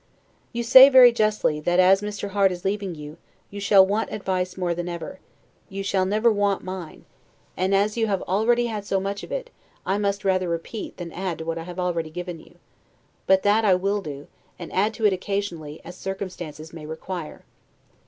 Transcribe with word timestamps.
You 0.51 0.63
say, 0.63 0.89
very 0.89 1.11
justly, 1.11 1.59
that 1.59 1.79
as 1.79 2.01
Mr. 2.01 2.29
Harte 2.31 2.51
is 2.51 2.65
leaving 2.65 2.95
you, 2.95 3.17
you 3.51 3.59
shall 3.59 3.85
want 3.85 4.11
advice 4.11 4.57
more 4.57 4.73
than 4.73 4.89
ever; 4.89 5.19
you 5.69 5.83
shall 5.83 6.07
never 6.07 6.31
want 6.31 6.63
mine; 6.63 7.05
and 7.55 7.75
as 7.75 7.97
you 7.97 8.07
have 8.07 8.23
already 8.23 8.65
had 8.65 8.83
so 8.83 8.99
much 8.99 9.21
of 9.21 9.31
it, 9.31 9.51
I 9.85 9.99
must 9.99 10.25
rather 10.25 10.49
repeat 10.49 10.97
than 10.97 11.11
add 11.11 11.37
to 11.37 11.45
what 11.45 11.59
I 11.59 11.65
have 11.65 11.77
already 11.79 12.09
given 12.09 12.39
you; 12.39 12.55
but 13.27 13.43
that 13.43 13.63
I 13.63 13.75
will 13.75 14.01
do, 14.01 14.25
and 14.57 14.73
add 14.73 14.95
to 14.95 15.05
it 15.05 15.13
occasionally, 15.13 15.79
as 15.85 15.97
circumstances 15.97 16.73
may 16.73 16.87
require. 16.87 17.45